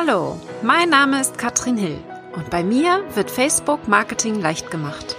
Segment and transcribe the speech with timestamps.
[0.00, 1.98] Hallo, mein Name ist Katrin Hill
[2.36, 5.16] und bei mir wird Facebook Marketing leicht gemacht.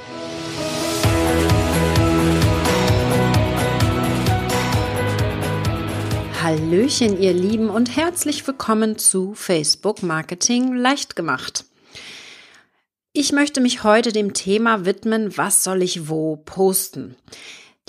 [6.42, 11.66] Hallöchen, ihr Lieben und herzlich willkommen zu Facebook Marketing leicht gemacht.
[13.12, 17.18] Ich möchte mich heute dem Thema widmen, was soll ich wo posten?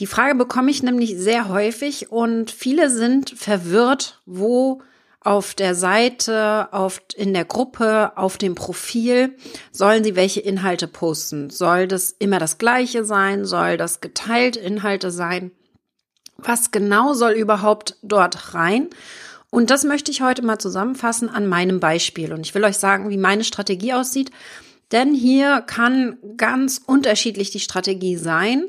[0.01, 4.83] Die Frage bekomme ich nämlich sehr häufig und viele sind verwirrt, wo
[5.23, 9.37] auf der Seite, auf, in der Gruppe, auf dem Profil
[9.71, 11.51] sollen sie welche Inhalte posten.
[11.51, 13.45] Soll das immer das gleiche sein?
[13.45, 15.51] Soll das geteilt Inhalte sein?
[16.39, 18.89] Was genau soll überhaupt dort rein?
[19.51, 22.33] Und das möchte ich heute mal zusammenfassen an meinem Beispiel.
[22.33, 24.31] Und ich will euch sagen, wie meine Strategie aussieht.
[24.91, 28.65] Denn hier kann ganz unterschiedlich die Strategie sein.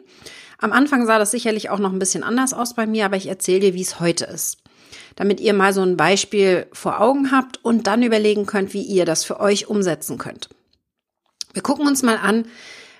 [0.58, 3.27] Am Anfang sah das sicherlich auch noch ein bisschen anders aus bei mir, aber ich
[3.27, 4.58] erzähle dir, wie es heute ist
[5.16, 9.06] damit ihr mal so ein Beispiel vor Augen habt und dann überlegen könnt, wie ihr
[9.06, 10.50] das für euch umsetzen könnt.
[11.54, 12.46] Wir gucken uns mal an,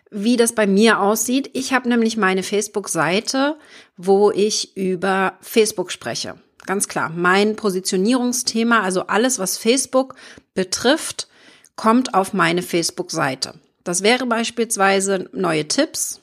[0.10, 1.50] wie das bei mir aussieht.
[1.54, 3.58] Ich habe nämlich meine Facebook-Seite,
[3.96, 6.36] wo ich über Facebook spreche.
[6.66, 10.16] Ganz klar, mein Positionierungsthema, also alles, was Facebook
[10.54, 11.28] betrifft,
[11.76, 13.54] kommt auf meine Facebook-Seite.
[13.84, 16.20] Das wäre beispielsweise neue Tipps,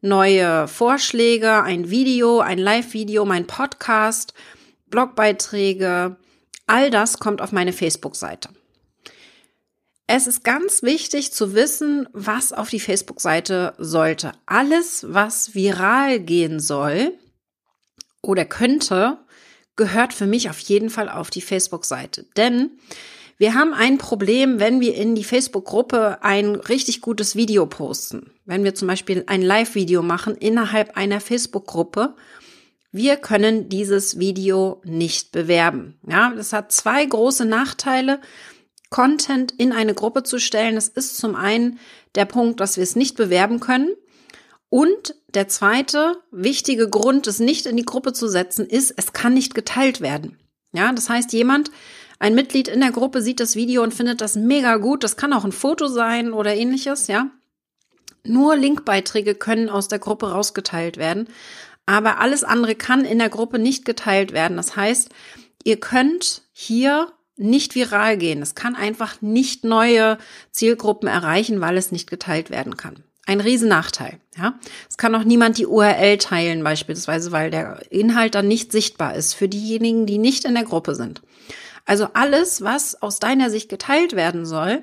[0.00, 4.32] neue Vorschläge, ein Video, ein Live-Video, mein Podcast,
[4.90, 6.16] Blogbeiträge,
[6.66, 8.50] all das kommt auf meine Facebook-Seite.
[10.08, 14.32] Es ist ganz wichtig zu wissen, was auf die Facebook-Seite sollte.
[14.46, 17.12] Alles, was viral gehen soll
[18.22, 19.18] oder könnte,
[19.74, 22.24] gehört für mich auf jeden Fall auf die Facebook-Seite.
[22.36, 22.78] Denn
[23.36, 28.30] wir haben ein Problem, wenn wir in die Facebook-Gruppe ein richtig gutes Video posten.
[28.46, 32.14] Wenn wir zum Beispiel ein Live-Video machen innerhalb einer Facebook-Gruppe
[32.96, 36.00] wir können dieses Video nicht bewerben.
[36.08, 38.20] Ja, das hat zwei große Nachteile.
[38.88, 41.78] Content in eine Gruppe zu stellen, das ist zum einen
[42.14, 43.90] der Punkt, dass wir es nicht bewerben können.
[44.70, 49.34] Und der zweite wichtige Grund, es nicht in die Gruppe zu setzen, ist, es kann
[49.34, 50.38] nicht geteilt werden.
[50.72, 51.70] Ja, das heißt, jemand,
[52.18, 55.04] ein Mitglied in der Gruppe sieht das Video und findet das mega gut.
[55.04, 57.30] Das kann auch ein Foto sein oder ähnliches, ja.
[58.24, 61.28] Nur Linkbeiträge können aus der Gruppe rausgeteilt werden
[61.86, 64.56] aber alles andere kann in der Gruppe nicht geteilt werden.
[64.56, 65.10] Das heißt,
[65.64, 68.42] ihr könnt hier nicht viral gehen.
[68.42, 70.18] Es kann einfach nicht neue
[70.50, 73.04] Zielgruppen erreichen, weil es nicht geteilt werden kann.
[73.26, 74.20] Ein Riesennachteil.
[74.36, 74.58] Ja,
[74.88, 79.34] es kann auch niemand die URL teilen beispielsweise, weil der Inhalt dann nicht sichtbar ist
[79.34, 81.22] für diejenigen, die nicht in der Gruppe sind.
[81.84, 84.82] Also alles, was aus deiner Sicht geteilt werden soll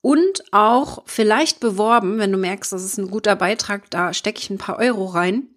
[0.00, 4.50] und auch vielleicht beworben, wenn du merkst, das ist ein guter Beitrag, da stecke ich
[4.50, 5.48] ein paar Euro rein,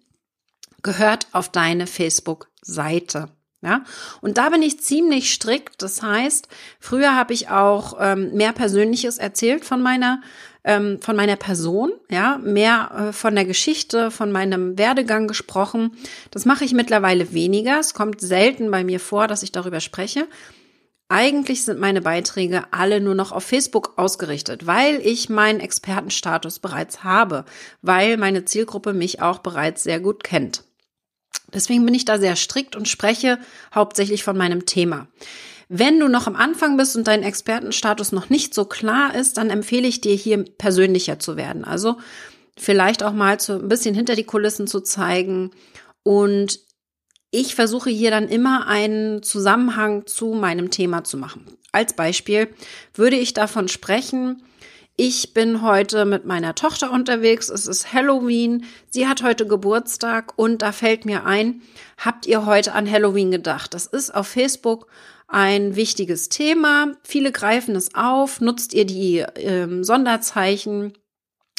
[0.82, 3.30] gehört auf deine Facebook-Seite.
[3.60, 3.82] Ja,
[4.20, 5.82] und da bin ich ziemlich strikt.
[5.82, 6.46] Das heißt,
[6.78, 10.20] früher habe ich auch ähm, mehr Persönliches erzählt von meiner
[10.62, 15.92] ähm, von meiner Person, ja, mehr äh, von der Geschichte, von meinem Werdegang gesprochen.
[16.30, 17.80] Das mache ich mittlerweile weniger.
[17.80, 20.26] Es kommt selten bei mir vor, dass ich darüber spreche.
[21.08, 27.02] Eigentlich sind meine Beiträge alle nur noch auf Facebook ausgerichtet, weil ich meinen Expertenstatus bereits
[27.02, 27.46] habe,
[27.80, 30.64] weil meine Zielgruppe mich auch bereits sehr gut kennt.
[31.54, 33.38] Deswegen bin ich da sehr strikt und spreche
[33.74, 35.08] hauptsächlich von meinem Thema.
[35.70, 39.48] Wenn du noch am Anfang bist und dein Expertenstatus noch nicht so klar ist, dann
[39.48, 41.64] empfehle ich dir hier persönlicher zu werden.
[41.64, 41.96] Also
[42.56, 45.52] vielleicht auch mal zu, ein bisschen hinter die Kulissen zu zeigen.
[46.02, 46.60] Und
[47.30, 51.46] ich versuche hier dann immer einen Zusammenhang zu meinem Thema zu machen.
[51.72, 52.48] Als Beispiel
[52.94, 54.42] würde ich davon sprechen,
[55.00, 57.50] ich bin heute mit meiner Tochter unterwegs.
[57.50, 58.64] Es ist Halloween.
[58.90, 61.62] Sie hat heute Geburtstag und da fällt mir ein,
[61.98, 63.74] habt ihr heute an Halloween gedacht?
[63.74, 64.88] Das ist auf Facebook
[65.28, 66.96] ein wichtiges Thema.
[67.04, 68.40] Viele greifen es auf.
[68.40, 70.94] Nutzt ihr die ähm, Sonderzeichen?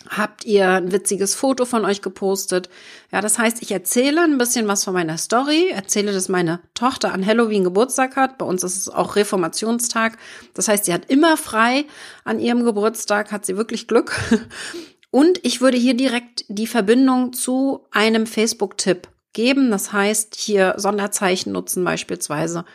[0.09, 2.70] Habt ihr ein witziges Foto von euch gepostet.
[3.12, 7.14] Ja, das heißt, ich erzähle ein bisschen was von meiner Story, erzähle, dass meine Tochter
[7.14, 8.38] an Halloween Geburtstag hat.
[8.38, 10.17] Bei uns ist es auch Reformationstag.
[10.53, 11.85] Das heißt, sie hat immer frei
[12.23, 14.20] an ihrem Geburtstag, hat sie wirklich Glück.
[15.11, 19.72] Und ich würde hier direkt die Verbindung zu einem Facebook-Tipp geben.
[19.72, 22.66] Das heißt, hier Sonderzeichen nutzen beispielsweise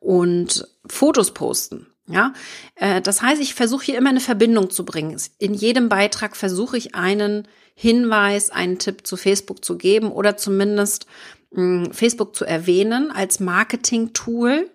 [0.00, 1.86] und Fotos posten.
[2.06, 2.34] Ja,
[2.74, 5.16] äh, das heißt, ich versuche hier immer eine Verbindung zu bringen.
[5.38, 11.06] In jedem Beitrag versuche ich einen Hinweis, einen Tipp zu Facebook zu geben oder zumindest
[11.54, 14.70] hm, Facebook zu erwähnen als Marketing-Tool.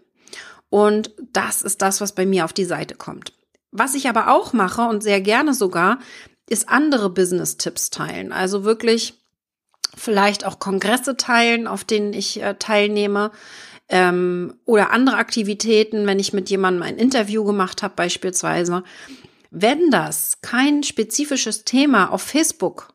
[0.69, 3.33] Und das ist das, was bei mir auf die Seite kommt.
[3.71, 5.99] Was ich aber auch mache und sehr gerne sogar,
[6.49, 8.31] ist andere Business-Tipps teilen.
[8.31, 9.13] Also wirklich
[9.95, 13.31] vielleicht auch Kongresse teilen, auf denen ich äh, teilnehme
[13.89, 18.83] ähm, oder andere Aktivitäten, wenn ich mit jemandem ein Interview gemacht habe beispielsweise.
[19.51, 22.93] Wenn das kein spezifisches Thema auf Facebook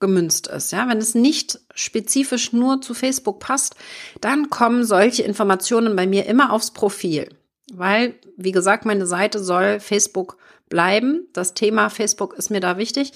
[0.00, 3.76] gemünzt ist, ja, wenn es nicht spezifisch nur zu Facebook passt,
[4.20, 7.28] dann kommen solche Informationen bei mir immer aufs Profil,
[7.72, 10.36] weil, wie gesagt, meine Seite soll Facebook
[10.68, 11.28] bleiben.
[11.32, 13.12] Das Thema Facebook ist mir da wichtig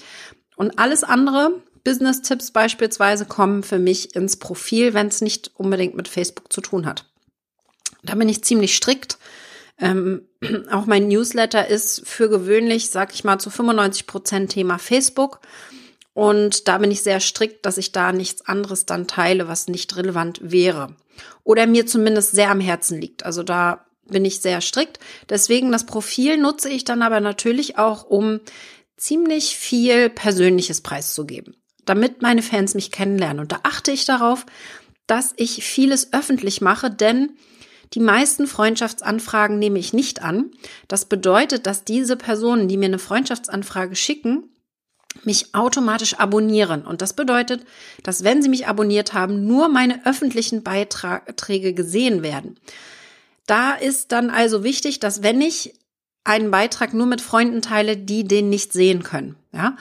[0.55, 6.07] und alles andere, Business-Tipps beispielsweise, kommen für mich ins Profil, wenn es nicht unbedingt mit
[6.07, 7.08] Facebook zu tun hat.
[8.03, 9.17] Da bin ich ziemlich strikt.
[9.79, 10.27] Ähm,
[10.71, 15.39] auch mein Newsletter ist für gewöhnlich, sag ich mal, zu 95 Prozent Thema Facebook.
[16.13, 19.95] Und da bin ich sehr strikt, dass ich da nichts anderes dann teile, was nicht
[19.95, 20.95] relevant wäre.
[21.43, 23.25] Oder mir zumindest sehr am Herzen liegt.
[23.25, 24.99] Also da bin ich sehr strikt.
[25.29, 28.39] Deswegen das Profil nutze ich dann aber natürlich auch, um
[28.97, 31.55] ziemlich viel persönliches preiszugeben,
[31.85, 33.39] damit meine Fans mich kennenlernen.
[33.39, 34.45] Und da achte ich darauf,
[35.07, 37.37] dass ich vieles öffentlich mache, denn
[37.93, 40.51] die meisten Freundschaftsanfragen nehme ich nicht an.
[40.87, 44.49] Das bedeutet, dass diese Personen, die mir eine Freundschaftsanfrage schicken,
[45.23, 46.85] mich automatisch abonnieren.
[46.85, 47.65] Und das bedeutet,
[48.03, 52.59] dass wenn sie mich abonniert haben, nur meine öffentlichen Beiträge gesehen werden.
[53.47, 55.73] Da ist dann also wichtig, dass wenn ich
[56.23, 59.75] einen Beitrag nur mit Freunden teile, die den nicht sehen können, ja,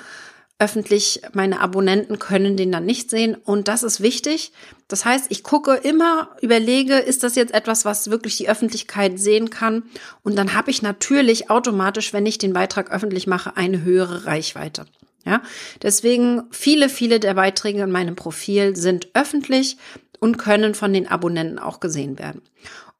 [0.59, 4.53] öffentlich, meine Abonnenten können den dann nicht sehen und das ist wichtig.
[4.89, 9.51] Das heißt, ich gucke immer, überlege, ist das jetzt etwas, was wirklich die Öffentlichkeit sehen
[9.51, 9.85] kann
[10.23, 14.87] und dann habe ich natürlich automatisch, wenn ich den Beitrag öffentlich mache, eine höhere Reichweite.
[15.25, 15.43] Ja,
[15.83, 19.77] deswegen viele, viele der Beiträge in meinem Profil sind öffentlich
[20.21, 22.43] und können von den Abonnenten auch gesehen werden.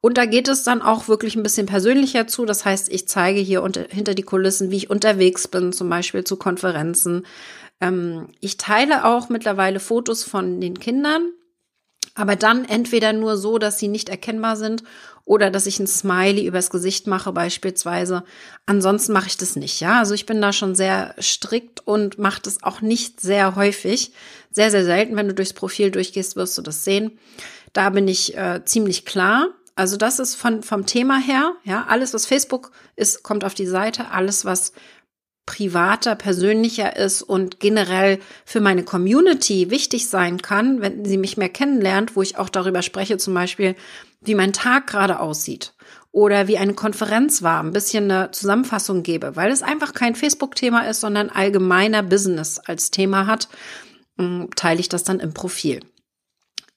[0.01, 2.45] Und da geht es dann auch wirklich ein bisschen persönlicher zu.
[2.45, 6.23] Das heißt, ich zeige hier unter, hinter die Kulissen, wie ich unterwegs bin, zum Beispiel
[6.23, 7.25] zu Konferenzen.
[7.81, 11.31] Ähm, ich teile auch mittlerweile Fotos von den Kindern,
[12.15, 14.83] aber dann entweder nur so, dass sie nicht erkennbar sind
[15.25, 18.23] oder dass ich ein Smiley übers Gesicht mache beispielsweise.
[18.65, 19.99] Ansonsten mache ich das nicht, ja.
[19.99, 24.11] Also ich bin da schon sehr strikt und mache das auch nicht sehr häufig.
[24.51, 25.15] Sehr, sehr selten.
[25.15, 27.19] Wenn du durchs Profil durchgehst, wirst du das sehen.
[27.73, 29.49] Da bin ich äh, ziemlich klar.
[29.79, 33.65] Also das ist von, vom Thema her, ja, alles, was Facebook ist, kommt auf die
[33.65, 34.11] Seite.
[34.11, 34.73] Alles, was
[35.45, 41.47] privater, persönlicher ist und generell für meine Community wichtig sein kann, wenn sie mich mehr
[41.47, 43.73] kennenlernt, wo ich auch darüber spreche, zum Beispiel,
[44.19, 45.73] wie mein Tag gerade aussieht
[46.11, 50.89] oder wie eine Konferenz war, ein bisschen eine Zusammenfassung gebe, weil es einfach kein Facebook-Thema
[50.89, 53.47] ist, sondern allgemeiner Business als Thema hat,
[54.17, 55.79] mm, teile ich das dann im Profil.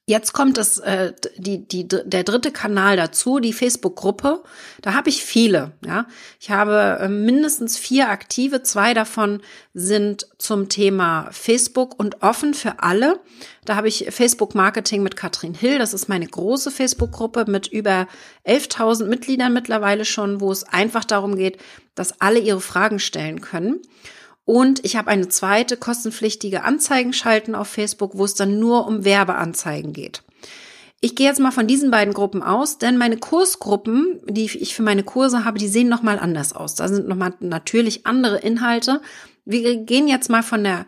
[0.05, 4.43] Jetzt kommt es, äh, die, die, der dritte Kanal dazu, die Facebook-Gruppe.
[4.81, 5.71] Da habe ich viele.
[5.85, 6.07] Ja,
[6.41, 8.63] ich habe äh, mindestens vier aktive.
[8.63, 9.41] Zwei davon
[9.73, 13.21] sind zum Thema Facebook und offen für alle.
[13.63, 15.79] Da habe ich Facebook Marketing mit Katrin Hill.
[15.79, 18.09] Das ist meine große Facebook-Gruppe mit über
[18.45, 21.59] 11.000 Mitgliedern mittlerweile schon, wo es einfach darum geht,
[21.95, 23.79] dass alle ihre Fragen stellen können.
[24.45, 29.05] Und ich habe eine zweite kostenpflichtige Anzeigen schalten auf Facebook, wo es dann nur um
[29.05, 30.23] Werbeanzeigen geht.
[30.99, 34.83] Ich gehe jetzt mal von diesen beiden Gruppen aus, denn meine Kursgruppen, die ich für
[34.83, 36.75] meine Kurse habe, die sehen nochmal anders aus.
[36.75, 39.01] Da sind nochmal natürlich andere Inhalte.
[39.43, 40.85] Wir gehen jetzt mal von der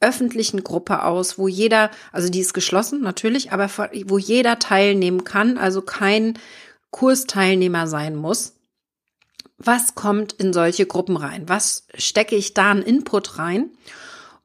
[0.00, 3.70] öffentlichen Gruppe aus, wo jeder, also die ist geschlossen natürlich, aber
[4.04, 6.38] wo jeder teilnehmen kann, also kein
[6.90, 8.54] Kursteilnehmer sein muss
[9.58, 11.48] was kommt in solche Gruppen rein?
[11.48, 13.70] Was stecke ich da an Input rein?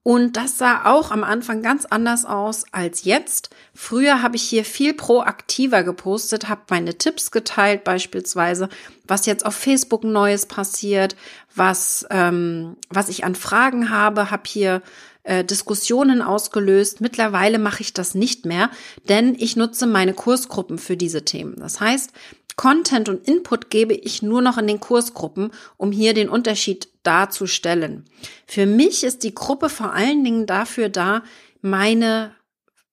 [0.01, 3.49] Und das sah auch am Anfang ganz anders aus als jetzt.
[3.75, 8.69] Früher habe ich hier viel proaktiver gepostet, habe meine Tipps geteilt, beispielsweise,
[9.05, 11.15] was jetzt auf Facebook Neues passiert,
[11.53, 14.81] was, ähm, was ich an Fragen habe, habe hier
[15.29, 17.01] äh, Diskussionen ausgelöst.
[17.01, 18.71] Mittlerweile mache ich das nicht mehr,
[19.09, 21.55] denn ich nutze meine Kursgruppen für diese Themen.
[21.59, 22.11] Das heißt,
[22.55, 28.05] Content und Input gebe ich nur noch in den Kursgruppen, um hier den Unterschied darzustellen.
[28.47, 31.21] Für mich ist die Gruppe vor allen Dingen dafür da,
[31.61, 32.31] meine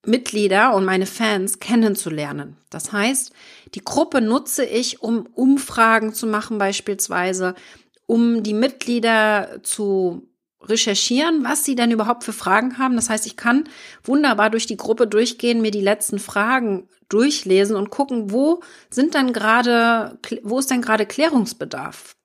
[0.05, 2.59] Mitglieder und meine Fans kennenzulernen.
[2.69, 3.33] Das heißt,
[3.75, 7.55] die Gruppe nutze ich, um Umfragen zu machen beispielsweise,
[8.05, 10.29] um die Mitglieder zu
[10.63, 12.97] recherchieren, was sie denn überhaupt für Fragen haben.
[12.97, 13.69] Das heißt, ich kann
[14.05, 18.61] wunderbar durch die Gruppe durchgehen, mir die letzten Fragen durchlesen und gucken, wo
[18.91, 22.17] sind dann gerade, wo ist denn gerade Klärungsbedarf?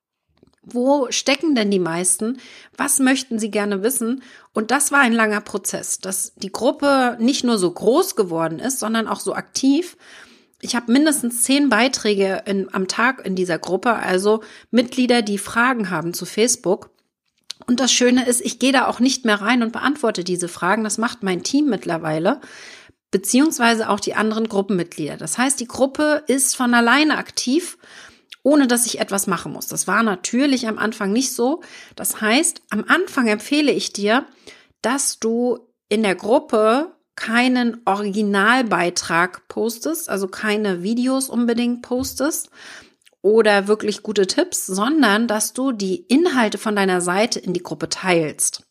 [0.63, 2.39] Wo stecken denn die meisten?
[2.77, 4.21] Was möchten sie gerne wissen?
[4.53, 8.79] Und das war ein langer Prozess, dass die Gruppe nicht nur so groß geworden ist,
[8.79, 9.97] sondern auch so aktiv.
[10.61, 15.89] Ich habe mindestens zehn Beiträge in, am Tag in dieser Gruppe, also Mitglieder, die Fragen
[15.89, 16.91] haben zu Facebook.
[17.67, 20.83] Und das Schöne ist, ich gehe da auch nicht mehr rein und beantworte diese Fragen.
[20.83, 22.41] Das macht mein Team mittlerweile.
[23.11, 25.17] beziehungsweise auch die anderen Gruppenmitglieder.
[25.17, 27.77] Das heißt, die Gruppe ist von alleine aktiv,
[28.41, 29.67] ohne dass ich etwas machen muss.
[29.67, 31.61] Das war natürlich am Anfang nicht so.
[31.95, 34.25] Das heißt, am Anfang empfehle ich dir,
[34.81, 42.49] dass du in der Gruppe keinen Originalbeitrag postest, also keine Videos unbedingt postest
[43.21, 47.89] oder wirklich gute Tipps, sondern dass du die Inhalte von deiner Seite in die Gruppe
[47.89, 48.65] teilst.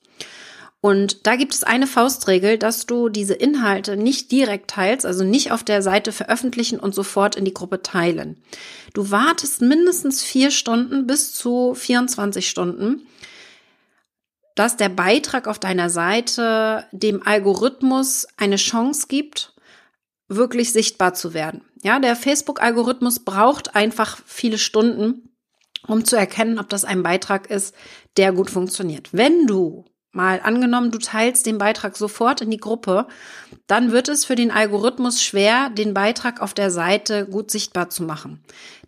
[0.83, 5.53] Und da gibt es eine Faustregel, dass du diese Inhalte nicht direkt teilst, also nicht
[5.53, 8.43] auf der Seite veröffentlichen und sofort in die Gruppe teilen.
[8.95, 13.07] Du wartest mindestens vier Stunden bis zu 24 Stunden,
[14.55, 19.55] dass der Beitrag auf deiner Seite dem Algorithmus eine Chance gibt,
[20.29, 21.63] wirklich sichtbar zu werden.
[21.83, 25.35] Ja, der Facebook-Algorithmus braucht einfach viele Stunden,
[25.87, 27.75] um zu erkennen, ob das ein Beitrag ist,
[28.17, 29.09] der gut funktioniert.
[29.13, 33.07] Wenn du mal angenommen, du teilst den Beitrag sofort in die Gruppe,
[33.67, 38.03] dann wird es für den Algorithmus schwer, den Beitrag auf der Seite gut sichtbar zu
[38.03, 38.43] machen.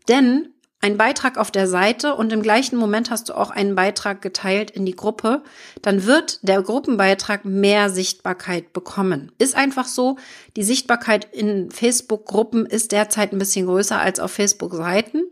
[0.09, 0.52] Denn
[0.83, 4.71] ein Beitrag auf der Seite und im gleichen Moment hast du auch einen Beitrag geteilt
[4.73, 5.43] in die Gruppe,
[5.81, 9.31] dann wird der Gruppenbeitrag mehr Sichtbarkeit bekommen.
[9.39, 10.17] Ist einfach so,
[10.57, 15.23] die Sichtbarkeit in Facebook-Gruppen ist derzeit ein bisschen größer als auf Facebook-Seiten.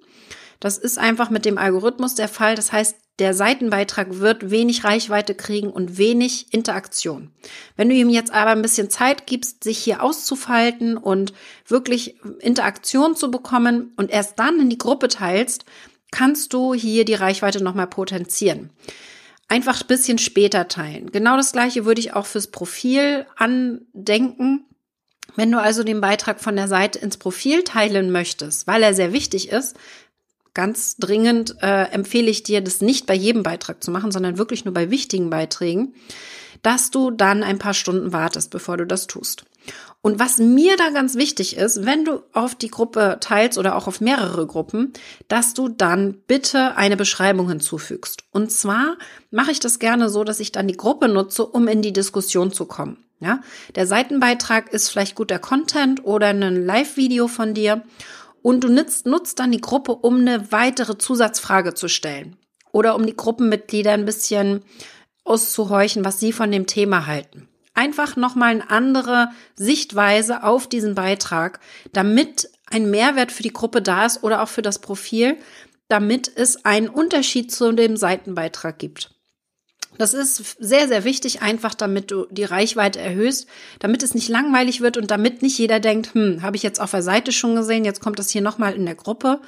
[0.60, 2.54] Das ist einfach mit dem Algorithmus der Fall.
[2.54, 7.30] Das heißt, der Seitenbeitrag wird wenig Reichweite kriegen und wenig Interaktion.
[7.76, 11.34] Wenn du ihm jetzt aber ein bisschen Zeit gibst, sich hier auszufalten und
[11.66, 15.66] wirklich Interaktion zu bekommen und erst dann in die Gruppe teilst,
[16.10, 18.70] kannst du hier die Reichweite nochmal potenzieren.
[19.48, 21.10] Einfach ein bisschen später teilen.
[21.12, 24.64] Genau das gleiche würde ich auch fürs Profil andenken.
[25.36, 29.12] Wenn du also den Beitrag von der Seite ins Profil teilen möchtest, weil er sehr
[29.12, 29.76] wichtig ist,
[30.54, 34.64] ganz dringend äh, empfehle ich dir, das nicht bei jedem Beitrag zu machen, sondern wirklich
[34.64, 35.94] nur bei wichtigen Beiträgen,
[36.62, 39.44] dass du dann ein paar Stunden wartest, bevor du das tust.
[40.02, 43.86] Und was mir da ganz wichtig ist, wenn du auf die Gruppe teilst oder auch
[43.86, 44.94] auf mehrere Gruppen,
[45.28, 48.24] dass du dann bitte eine Beschreibung hinzufügst.
[48.30, 48.96] Und zwar
[49.30, 52.50] mache ich das gerne so, dass ich dann die Gruppe nutze, um in die Diskussion
[52.50, 53.04] zu kommen.
[53.22, 53.40] Ja,
[53.74, 57.82] der Seitenbeitrag ist vielleicht guter Content oder ein Live-Video von dir
[58.42, 62.36] und du nutzt, nutzt dann die Gruppe, um eine weitere Zusatzfrage zu stellen
[62.72, 64.62] oder um die Gruppenmitglieder ein bisschen
[65.24, 67.48] auszuhorchen, was sie von dem Thema halten.
[67.74, 71.60] Einfach nochmal eine andere Sichtweise auf diesen Beitrag,
[71.92, 75.36] damit ein Mehrwert für die Gruppe da ist oder auch für das Profil,
[75.88, 79.10] damit es einen Unterschied zu dem Seitenbeitrag gibt.
[79.98, 83.46] Das ist sehr, sehr wichtig, einfach damit du die Reichweite erhöhst,
[83.80, 86.92] damit es nicht langweilig wird und damit nicht jeder denkt, hm, habe ich jetzt auf
[86.92, 89.40] der Seite schon gesehen, jetzt kommt das hier nochmal in der Gruppe.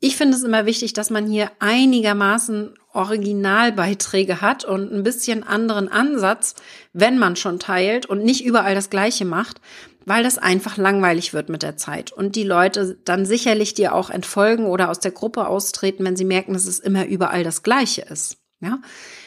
[0.00, 5.88] Ich finde es immer wichtig, dass man hier einigermaßen Originalbeiträge hat und ein bisschen anderen
[5.88, 6.54] Ansatz,
[6.92, 9.60] wenn man schon teilt und nicht überall das Gleiche macht,
[10.06, 14.10] weil das einfach langweilig wird mit der Zeit und die Leute dann sicherlich dir auch
[14.10, 18.02] entfolgen oder aus der Gruppe austreten, wenn sie merken, dass es immer überall das Gleiche
[18.02, 18.38] ist.
[18.60, 18.80] Ja,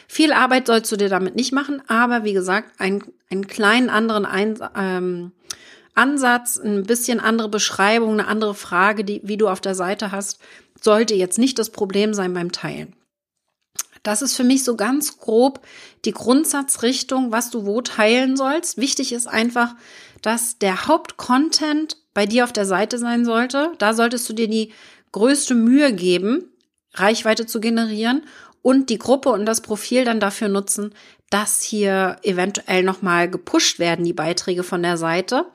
[0.08, 4.24] viel Arbeit sollst du dir damit nicht machen, aber wie gesagt, ein, einen kleinen anderen
[4.24, 5.32] Ein ähm,
[5.94, 10.38] Ansatz, ein bisschen andere Beschreibung, eine andere Frage, die, wie du auf der Seite hast,
[10.80, 12.94] sollte jetzt nicht das Problem sein beim Teilen.
[14.02, 15.60] Das ist für mich so ganz grob
[16.04, 18.78] die Grundsatzrichtung, was du wo teilen sollst.
[18.78, 19.74] Wichtig ist einfach,
[20.22, 23.72] dass der Hauptcontent bei dir auf der Seite sein sollte.
[23.78, 24.72] Da solltest du dir die
[25.12, 26.50] größte Mühe geben,
[26.94, 28.22] Reichweite zu generieren
[28.68, 30.92] und die Gruppe und das Profil dann dafür nutzen,
[31.30, 35.46] dass hier eventuell nochmal gepusht werden, die Beiträge von der Seite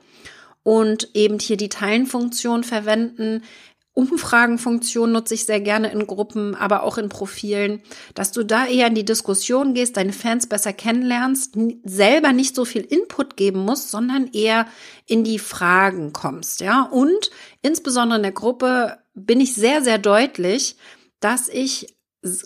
[0.64, 3.44] und eben hier die Teilenfunktion verwenden.
[3.92, 7.82] Umfragenfunktion nutze ich sehr gerne in Gruppen, aber auch in Profilen,
[8.16, 12.64] dass du da eher in die Diskussion gehst, deine Fans besser kennenlernst, selber nicht so
[12.64, 14.66] viel Input geben musst, sondern eher
[15.06, 16.82] in die Fragen kommst, ja.
[16.82, 17.30] Und
[17.62, 20.74] insbesondere in der Gruppe bin ich sehr, sehr deutlich,
[21.20, 21.93] dass ich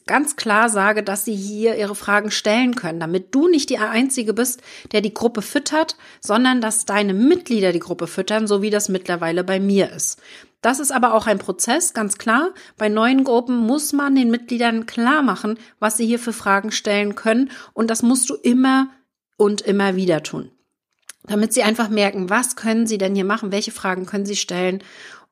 [0.07, 4.35] ganz klar sage, dass sie hier ihre Fragen stellen können, damit du nicht die Einzige
[4.35, 4.61] bist,
[4.93, 9.45] der die Gruppe füttert, sondern dass deine Mitglieder die Gruppe füttern, so wie das mittlerweile
[9.45, 10.21] bei mir ist.
[10.61, 12.53] Das ist aber auch ein Prozess, ganz klar.
[12.77, 17.15] Bei neuen Gruppen muss man den Mitgliedern klar machen, was sie hier für Fragen stellen
[17.15, 17.51] können.
[17.75, 18.91] Und das musst du immer
[19.37, 20.51] und immer wieder tun.
[21.25, 24.83] Damit sie einfach merken, was können sie denn hier machen, welche Fragen können sie stellen.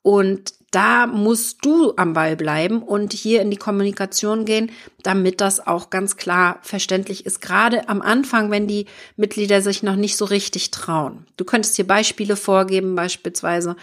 [0.02, 4.70] Und da musst du am Ball bleiben und hier in die Kommunikation gehen,
[5.02, 7.40] damit das auch ganz klar verständlich ist.
[7.40, 11.26] Gerade am Anfang, wenn die Mitglieder sich noch nicht so richtig trauen.
[11.36, 13.76] Du könntest hier Beispiele vorgeben, beispielsweise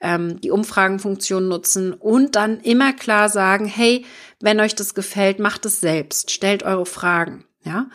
[0.00, 4.06] ähm, die Umfragenfunktion nutzen und dann immer klar sagen, hey,
[4.40, 7.44] wenn euch das gefällt, macht es selbst, stellt eure Fragen.
[7.64, 7.88] Ja,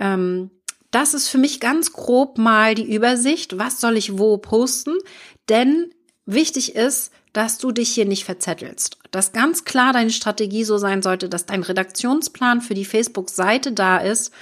[0.00, 0.50] ähm,
[0.90, 4.96] Das ist für mich ganz grob mal die Übersicht, was soll ich wo posten,
[5.48, 5.90] denn
[6.26, 8.96] wichtig ist, dass du dich hier nicht verzettelst.
[9.10, 13.98] Dass ganz klar deine Strategie so sein sollte, dass dein Redaktionsplan für die Facebook-Seite da
[13.98, 14.32] ist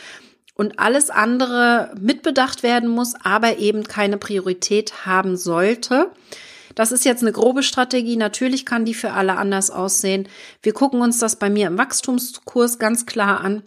[0.54, 6.12] und alles andere mitbedacht werden muss, aber eben keine Priorität haben sollte.
[6.74, 8.16] Das ist jetzt eine grobe Strategie.
[8.16, 10.28] Natürlich kann die für alle anders aussehen.
[10.62, 13.62] Wir gucken uns das bei mir im Wachstumskurs ganz klar an.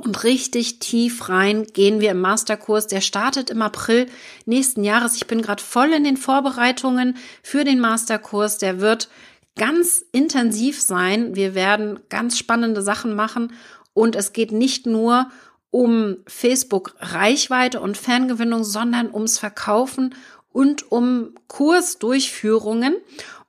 [0.00, 2.86] Und richtig tief rein gehen wir im Masterkurs.
[2.86, 4.06] Der startet im April
[4.46, 5.16] nächsten Jahres.
[5.16, 8.58] Ich bin gerade voll in den Vorbereitungen für den Masterkurs.
[8.58, 9.10] Der wird
[9.56, 11.36] ganz intensiv sein.
[11.36, 13.52] Wir werden ganz spannende Sachen machen.
[13.92, 15.30] Und es geht nicht nur
[15.70, 20.14] um Facebook Reichweite und Fangewinnung, sondern ums Verkaufen
[20.52, 22.96] und um Kursdurchführungen.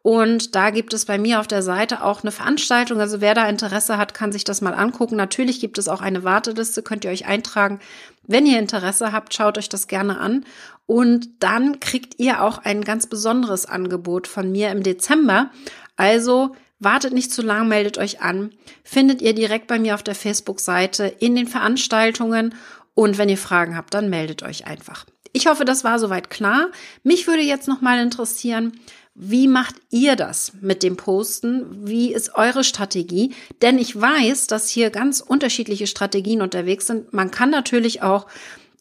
[0.04, 3.00] Und da gibt es bei mir auf der Seite auch eine Veranstaltung.
[3.00, 5.16] Also wer da Interesse hat, kann sich das mal angucken.
[5.16, 7.80] Natürlich gibt es auch eine Warteliste, könnt ihr euch eintragen.
[8.28, 10.46] Wenn ihr Interesse habt, schaut euch das gerne an.
[10.86, 15.52] Und dann kriegt ihr auch ein ganz besonderes Angebot von mir im Dezember.
[15.96, 18.52] Also wartet nicht zu lang, meldet euch an.
[18.84, 22.56] Findet ihr direkt bei mir auf der Facebook-Seite in den Veranstaltungen.
[22.94, 25.06] Und wenn ihr Fragen habt, dann meldet euch einfach.
[25.32, 26.68] Ich hoffe, das war soweit klar.
[27.04, 28.74] Mich würde jetzt noch mal interessieren,
[29.16, 31.88] wie macht ihr das mit dem Posten?
[31.88, 33.34] Wie ist eure Strategie?
[33.62, 37.14] Denn ich weiß, dass hier ganz unterschiedliche Strategien unterwegs sind.
[37.14, 38.26] Man kann natürlich auch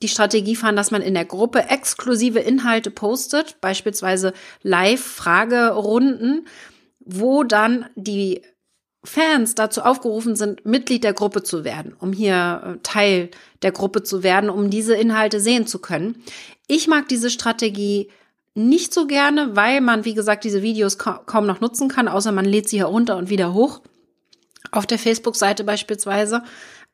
[0.00, 6.46] die Strategie fahren, dass man in der Gruppe exklusive Inhalte postet, beispielsweise Live-Fragerunden,
[6.98, 8.42] wo dann die
[9.04, 13.30] Fans dazu aufgerufen sind, Mitglied der Gruppe zu werden, um hier äh, Teil
[13.62, 16.22] der Gruppe zu werden, um diese Inhalte sehen zu können.
[16.68, 18.08] Ich mag diese Strategie
[18.54, 22.44] nicht so gerne, weil man, wie gesagt, diese Videos kaum noch nutzen kann, außer man
[22.44, 23.80] lädt sie herunter und wieder hoch.
[24.70, 26.42] Auf der Facebook-Seite beispielsweise.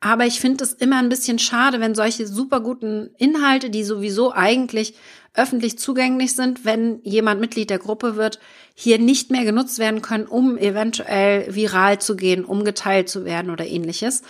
[0.01, 4.31] Aber ich finde es immer ein bisschen schade, wenn solche super guten Inhalte, die sowieso
[4.31, 4.95] eigentlich
[5.33, 8.39] öffentlich zugänglich sind, wenn jemand Mitglied der Gruppe wird,
[8.73, 13.51] hier nicht mehr genutzt werden können, um eventuell viral zu gehen, um geteilt zu werden
[13.51, 14.23] oder ähnliches.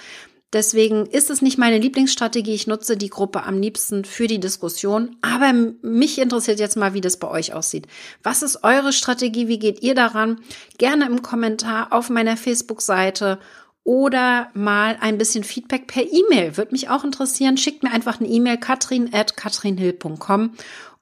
[0.51, 2.55] Deswegen ist es nicht meine Lieblingsstrategie.
[2.55, 5.15] Ich nutze die Gruppe am liebsten für die Diskussion.
[5.21, 7.87] Aber mich interessiert jetzt mal, wie das bei euch aussieht.
[8.23, 9.47] Was ist eure Strategie?
[9.47, 10.41] Wie geht ihr daran?
[10.79, 13.39] Gerne im Kommentar auf meiner Facebook-Seite
[13.83, 16.57] oder mal ein bisschen Feedback per E-Mail.
[16.57, 17.57] Würde mich auch interessieren.
[17.57, 20.53] Schickt mir einfach eine E-Mail katrin at katrinhill.com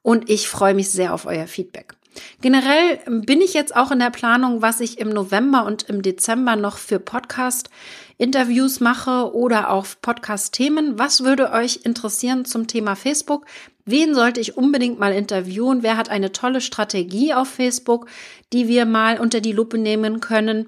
[0.02, 1.97] und ich freue mich sehr auf euer Feedback.
[2.40, 6.56] Generell bin ich jetzt auch in der Planung, was ich im November und im Dezember
[6.56, 7.70] noch für Podcast
[8.16, 10.98] Interviews mache oder auch Podcast-Themen.
[10.98, 13.46] Was würde euch interessieren zum Thema Facebook?
[13.84, 15.82] Wen sollte ich unbedingt mal interviewen?
[15.82, 18.06] Wer hat eine tolle Strategie auf Facebook,
[18.52, 20.66] die wir mal unter die Lupe nehmen können?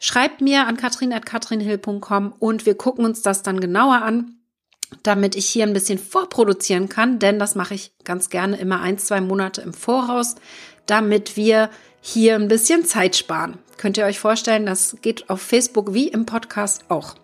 [0.00, 4.36] Schreibt mir an katrin.katrinhill.com und wir gucken uns das dann genauer an
[5.02, 8.98] damit ich hier ein bisschen vorproduzieren kann, denn das mache ich ganz gerne immer ein,
[8.98, 10.36] zwei Monate im Voraus,
[10.86, 11.70] damit wir
[12.00, 13.58] hier ein bisschen Zeit sparen.
[13.76, 17.14] Könnt ihr euch vorstellen, das geht auf Facebook wie im Podcast auch.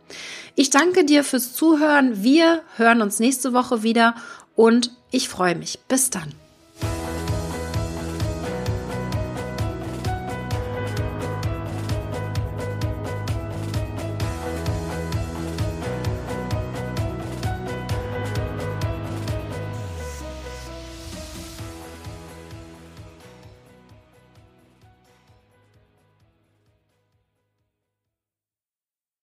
[0.55, 2.22] Ich danke dir fürs Zuhören.
[2.22, 4.14] Wir hören uns nächste Woche wieder
[4.55, 5.79] und ich freue mich.
[5.88, 6.42] Bis dann.